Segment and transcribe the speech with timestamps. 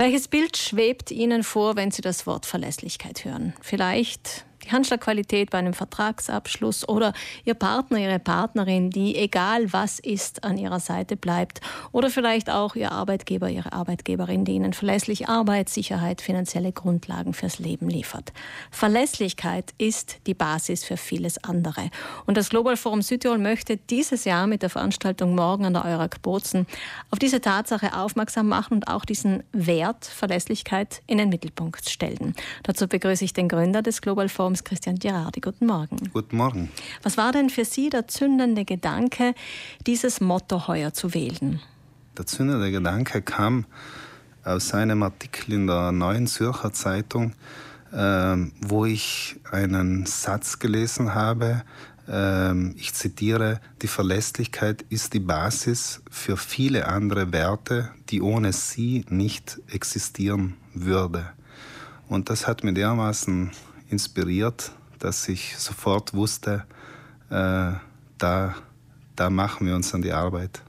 [0.00, 3.52] Welches Bild schwebt Ihnen vor, wenn Sie das Wort Verlässlichkeit hören?
[3.60, 7.12] Vielleicht die Handschlagqualität bei einem Vertragsabschluss oder
[7.44, 11.60] Ihr Partner, Ihre Partnerin, die egal was ist, an Ihrer Seite bleibt.
[11.92, 17.58] Oder vielleicht auch Ihr Arbeitgeber, Ihre Arbeitgeberin, die Ihnen verlässlich Arbeit, Sicherheit, finanzielle Grundlagen fürs
[17.58, 18.32] Leben liefert.
[18.70, 21.90] Verlässlichkeit ist die Basis für vieles andere.
[22.26, 26.22] Und das Global Forum Südtirol möchte dieses Jahr mit der Veranstaltung morgen an der Eurak
[26.22, 26.66] Bozen
[27.10, 32.34] auf diese Tatsache aufmerksam machen und auch diesen Wert Verlässlichkeit in den Mittelpunkt stellen.
[32.62, 35.40] Dazu begrüße ich den Gründer des Global Forum Forums Christian Girardi.
[35.40, 36.10] Guten Morgen.
[36.12, 36.70] Guten Morgen.
[37.04, 39.34] Was war denn für Sie der zündende Gedanke,
[39.86, 41.60] dieses Motto heuer zu wählen?
[42.18, 43.64] Der zündende Gedanke kam
[44.42, 47.34] aus einem Artikel in der Neuen Zürcher Zeitung,
[47.92, 51.62] äh, wo ich einen Satz gelesen habe.
[52.08, 59.04] Äh, ich zitiere, die Verlässlichkeit ist die Basis für viele andere Werte, die ohne sie
[59.10, 61.30] nicht existieren würde.
[62.08, 63.52] Und das hat mir dermaßen
[63.90, 66.64] inspiriert, dass ich sofort wusste,
[67.30, 67.72] äh,
[68.18, 68.54] da,
[69.16, 70.62] da machen wir uns an die Arbeit.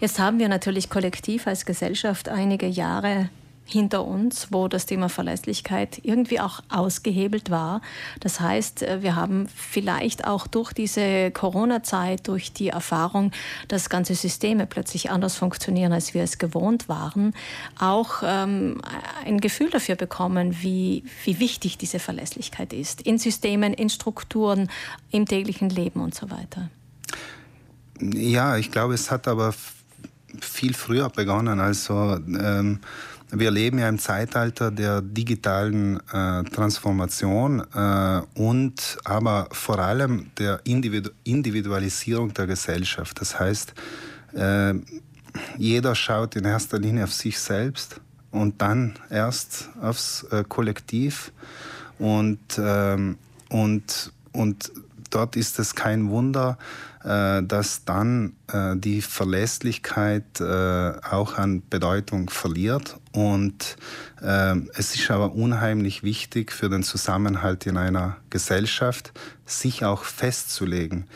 [0.00, 3.30] Jetzt haben wir natürlich kollektiv als Gesellschaft einige Jahre
[3.70, 7.80] hinter uns, wo das Thema Verlässlichkeit irgendwie auch ausgehebelt war.
[8.20, 13.32] Das heißt, äh, wir haben vielleicht auch durch diese Corona-Zeit, durch die Erfahrung,
[13.68, 17.34] dass ganze Systeme plötzlich anders funktionieren, als wir es gewohnt waren,
[17.78, 18.80] auch ähm,
[19.24, 23.02] ein Gefühl dafür bekommen, wie, wie wichtig diese Verlässlichkeit ist.
[23.02, 24.70] In Systemen, in Strukturen,
[25.10, 26.70] im täglichen Leben und so weiter.
[28.00, 29.54] Ja, ich glaube, es hat aber
[30.40, 31.60] viel früher begonnen.
[31.60, 32.80] Also ähm,
[33.32, 40.60] wir leben ja im Zeitalter der digitalen äh, Transformation äh, und aber vor allem der
[40.64, 43.20] Individu Individualisierung der Gesellschaft.
[43.20, 43.74] Das heißt,
[44.34, 44.74] äh,
[45.58, 48.00] jeder schaut in erster Linie auf sich selbst
[48.30, 51.32] und dann erst aufs äh, Kollektiv
[51.98, 53.16] und, ähm,
[53.48, 54.72] und, und
[55.10, 56.58] dort ist es kein Wunder,
[57.02, 62.98] dass dann äh, die Verlässlichkeit äh, auch an Bedeutung verliert.
[63.12, 63.76] Und
[64.20, 69.14] es ist aber unheimlich wichtig für den Zusammenhalt in einer Gesellschaft,
[69.46, 71.06] sich auch festzulegen.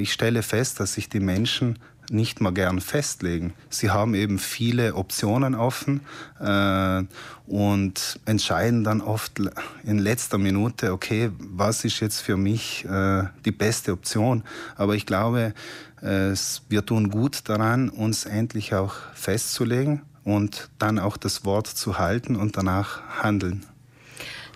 [0.00, 1.78] Ich stelle fest, dass sich die Menschen
[2.10, 3.54] nicht mal gern festlegen.
[3.70, 6.00] Sie haben eben viele Optionen offen
[6.40, 7.02] äh,
[7.46, 9.40] und entscheiden dann oft
[9.84, 14.42] in letzter Minute, okay, was ist jetzt für mich äh, die beste Option.
[14.76, 15.54] Aber ich glaube,
[16.00, 16.34] äh,
[16.68, 22.36] wir tun gut daran, uns endlich auch festzulegen und dann auch das Wort zu halten
[22.36, 23.64] und danach handeln.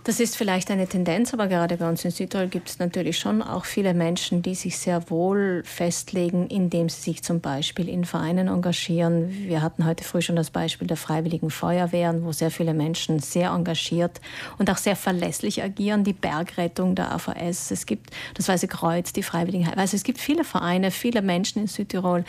[0.07, 3.41] Das ist vielleicht eine Tendenz, aber gerade bei uns in Südtirol gibt es natürlich schon
[3.41, 8.47] auch viele Menschen, die sich sehr wohl festlegen, indem sie sich zum Beispiel in Vereinen
[8.47, 9.29] engagieren.
[9.29, 13.49] Wir hatten heute früh schon das Beispiel der Freiwilligen Feuerwehren, wo sehr viele Menschen sehr
[13.49, 14.21] engagiert
[14.57, 16.05] und auch sehr verlässlich agieren.
[16.05, 19.67] Die Bergrettung der AVS, es gibt das Weiße Kreuz, die Freiwilligen.
[19.75, 22.23] Also es gibt viele Vereine, viele Menschen in Südtirol,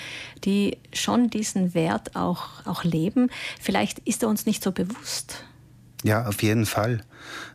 [0.44, 3.30] die schon diesen Wert auch, auch leben.
[3.60, 5.44] Vielleicht ist er uns nicht so bewusst.
[6.04, 7.00] Ja, auf jeden Fall.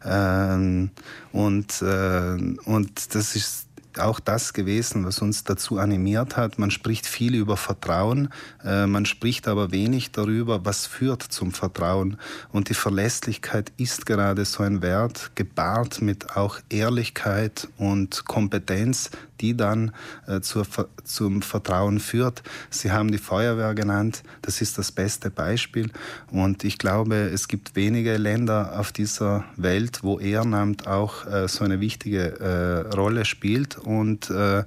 [0.03, 0.91] Ähm,
[1.31, 3.67] und, äh, und das ist
[3.99, 6.59] auch das gewesen, was uns dazu animiert hat.
[6.59, 8.29] Man spricht viel über Vertrauen,
[8.63, 12.17] äh, man spricht aber wenig darüber, was führt zum Vertrauen.
[12.51, 19.11] Und die Verlässlichkeit ist gerade so ein Wert, gepaart mit auch Ehrlichkeit und Kompetenz,
[19.43, 19.91] die dann
[20.25, 20.65] äh, zur,
[21.03, 22.41] zum Vertrauen führt.
[22.69, 25.91] Sie haben die Feuerwehr genannt, das ist das beste Beispiel.
[26.31, 31.65] Und ich glaube, es gibt wenige Länder auf dieser Welt, wo Ehrenamt auch äh, so
[31.65, 33.77] eine wichtige äh, Rolle spielt.
[33.77, 34.63] Und äh,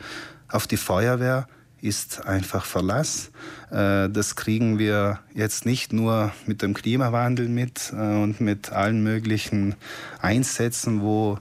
[0.49, 1.49] auf die Feuerwehr
[1.81, 3.31] ist einfach Verlass.
[3.71, 9.03] Äh, das kriegen wir jetzt nicht nur mit dem Klimawandel mit äh, und mit allen
[9.03, 9.75] möglichen
[10.21, 11.39] Einsätzen, wo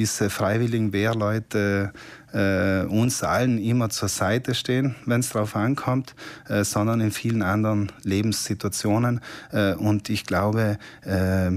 [0.00, 1.92] diese freiwilligen Wehrleute
[2.32, 6.14] äh, uns allen immer zur Seite stehen, wenn es darauf ankommt,
[6.48, 9.20] äh, sondern in vielen anderen Lebenssituationen.
[9.52, 11.50] Äh, und ich glaube, äh,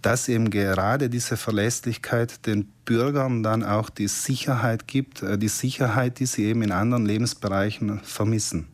[0.00, 6.18] dass eben gerade diese Verlässlichkeit den Bürgern dann auch die Sicherheit gibt, äh, die Sicherheit,
[6.18, 8.68] die sie eben in anderen Lebensbereichen vermissen.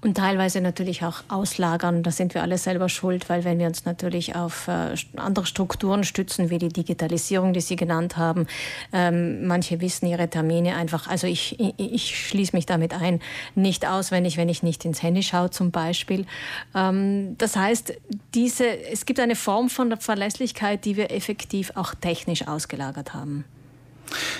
[0.00, 2.02] Und teilweise natürlich auch auslagern.
[2.02, 6.04] Da sind wir alle selber schuld, weil wenn wir uns natürlich auf äh, andere Strukturen
[6.04, 8.46] stützen, wie die Digitalisierung, die Sie genannt haben,
[8.92, 13.20] ähm, manche wissen ihre Termine einfach, also ich, ich, ich schließe mich damit ein,
[13.54, 16.26] nicht auswendig, wenn ich nicht ins Handy schaue zum Beispiel.
[16.74, 17.94] Ähm, das heißt,
[18.34, 23.44] diese, es gibt eine Form von Verlässlichkeit, die wir effektiv auch technisch ausgelagert haben.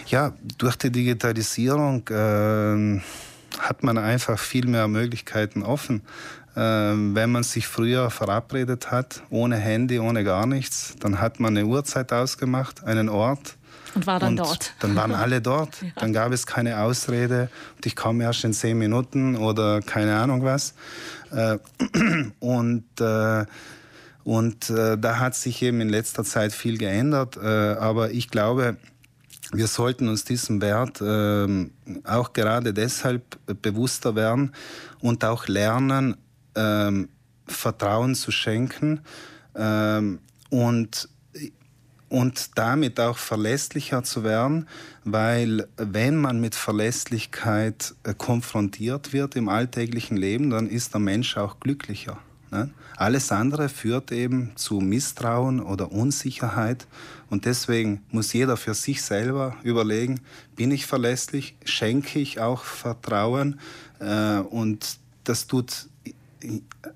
[0.06, 3.00] Ja, durch die Digitalisierung äh
[3.61, 6.03] hat man einfach viel mehr Möglichkeiten offen.
[6.57, 11.57] Ähm, wenn man sich früher verabredet hat, ohne Handy, ohne gar nichts, dann hat man
[11.57, 13.57] eine Uhrzeit ausgemacht, einen Ort.
[13.95, 14.75] Und war dann und dort.
[14.81, 15.77] Dann waren alle dort.
[15.83, 15.89] Ja.
[15.97, 20.43] Dann gab es keine Ausrede und ich komme erst in zehn Minuten oder keine Ahnung
[20.43, 20.75] was.
[21.31, 21.59] Äh,
[22.41, 23.45] und äh,
[24.25, 27.39] und äh, da hat sich eben in letzter Zeit viel geändert.
[27.39, 28.77] aber ich glaube,
[29.53, 31.71] wir sollten uns diesem Wert äh,
[32.05, 34.53] auch gerade deshalb bewusster werden
[35.00, 36.17] und auch lernen,
[36.55, 36.93] äh,
[37.47, 39.00] Vertrauen zu schenken
[39.55, 40.03] äh,
[40.50, 41.09] und,
[42.09, 44.69] und damit auch verlässlicher zu werden,
[45.05, 51.37] weil wenn man mit Verlässlichkeit äh, konfrontiert wird im alltäglichen Leben, dann ist der Mensch
[51.37, 52.19] auch glücklicher.
[52.50, 52.71] Ne?
[52.97, 56.87] Alles andere führt eben zu Misstrauen oder Unsicherheit.
[57.31, 60.21] Und deswegen muss jeder für sich selber überlegen,
[60.56, 63.61] bin ich verlässlich, schenke ich auch Vertrauen.
[64.00, 65.89] Äh, und das tut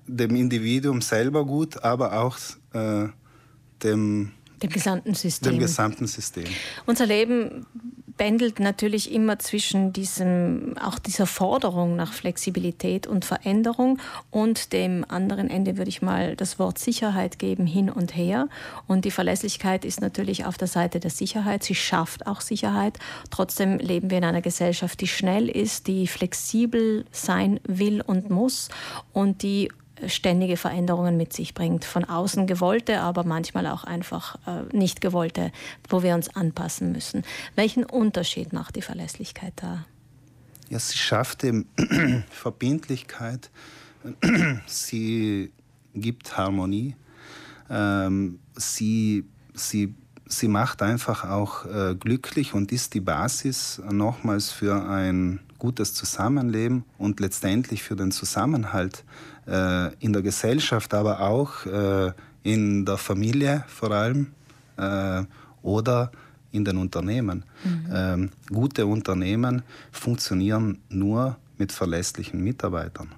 [0.07, 2.37] dem Individuum selber gut, aber auch
[2.73, 3.09] äh,
[3.83, 5.51] dem, dem gesamten System.
[5.51, 6.45] Dem gesamten System.
[6.85, 7.65] Unser Leben
[8.17, 13.99] pendelt natürlich immer zwischen diesem, auch dieser Forderung nach Flexibilität und Veränderung
[14.31, 18.47] und dem anderen Ende würde ich mal das Wort Sicherheit geben, hin und her.
[18.87, 21.63] Und die Verlässlichkeit ist natürlich auf der Seite der Sicherheit.
[21.63, 22.99] Sie schafft auch Sicherheit.
[23.31, 28.69] Trotzdem leben wir in einer Gesellschaft, die schnell ist, die flexibel sein will und muss
[29.13, 29.69] und die
[30.07, 31.85] ständige Veränderungen mit sich bringt.
[31.85, 35.51] Von außen gewollte, aber manchmal auch einfach äh, nicht gewollte,
[35.89, 37.23] wo wir uns anpassen müssen.
[37.55, 39.85] Welchen Unterschied macht die Verlässlichkeit da?
[40.69, 41.67] Ja, sie schafft eben
[42.29, 43.49] Verbindlichkeit,
[44.65, 45.51] sie
[45.93, 46.95] gibt Harmonie,
[47.69, 49.93] ähm, sie, sie,
[50.37, 56.83] sie macht einfach auch äh, glücklich und ist die Basis nochmals für ein gutes Zusammenleben
[56.97, 59.03] und letztendlich für den Zusammenhalt
[59.47, 62.11] äh, in der Gesellschaft, aber auch äh,
[62.43, 64.33] in der Familie vor allem
[64.77, 65.23] äh,
[65.61, 66.11] oder
[66.51, 67.45] in den Unternehmen.
[67.63, 67.85] Mhm.
[67.91, 73.09] Ähm, gute Unternehmen funktionieren nur mit verlässlichen Mitarbeitern.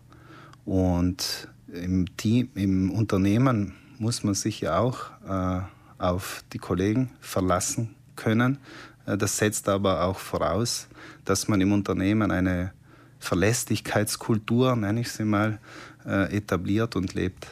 [0.65, 4.97] Und im Team, im Unternehmen muss man sich ja auch
[5.27, 5.61] äh,
[5.97, 8.57] auf die Kollegen verlassen können.
[9.05, 10.87] Äh, das setzt aber auch voraus,
[11.23, 12.73] dass man im Unternehmen eine
[13.19, 15.59] Verlässlichkeitskultur, nenne ich sie mal,
[16.05, 17.47] äh, etabliert und lebt.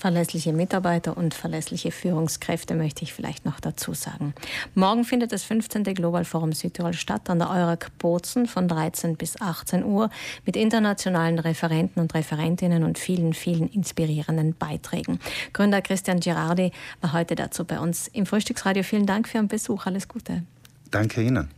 [0.00, 4.32] Verlässliche Mitarbeiter und verlässliche Führungskräfte möchte ich vielleicht noch dazu sagen.
[4.74, 5.84] Morgen findet das 15.
[5.92, 10.08] Global Forum Südtirol statt an der Eurak Bozen von 13 bis 18 Uhr
[10.46, 15.20] mit internationalen Referenten und Referentinnen und vielen, vielen inspirierenden Beiträgen.
[15.52, 16.72] Gründer Christian Girardi
[17.02, 18.82] war heute dazu bei uns im Frühstücksradio.
[18.84, 19.84] Vielen Dank für Ihren Besuch.
[19.84, 20.44] Alles Gute.
[20.90, 21.50] Danke Ihnen.